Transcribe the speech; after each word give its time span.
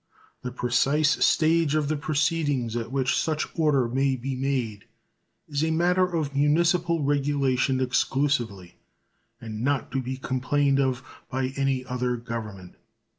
The 0.41 0.51
precise 0.51 1.23
stage 1.23 1.75
of 1.75 1.87
the 1.87 1.95
proceedings 1.95 2.75
at 2.75 2.91
which 2.91 3.15
such 3.15 3.47
order 3.53 3.87
may 3.87 4.15
be 4.15 4.35
made 4.35 4.85
is 5.47 5.63
a 5.63 5.69
matter 5.69 6.05
of 6.15 6.35
municipal 6.35 7.03
regulation 7.03 7.79
exclusively, 7.79 8.77
and 9.39 9.61
not 9.61 9.91
to 9.91 10.01
be 10.01 10.17
complained 10.17 10.79
of 10.79 11.03
by 11.29 11.49
any 11.55 11.85
other 11.85 12.15
government. 12.17 12.77